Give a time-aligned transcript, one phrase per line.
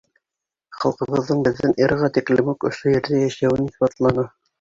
[0.77, 4.27] Халҡыбыҙҙың беҙҙең эраға тиклем үк ошо ерҙә йәшәүен иҫбатланы.